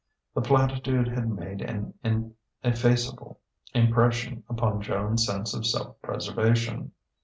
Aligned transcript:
The 0.33 0.41
platitude 0.41 1.09
had 1.09 1.29
made 1.29 1.61
an 1.61 1.93
ineffaceable 2.63 3.39
impression 3.75 4.43
upon 4.49 4.81
Joan's 4.81 5.27
sense 5.27 5.53
of 5.53 5.63
self 5.67 6.01
preservation. 6.01 6.93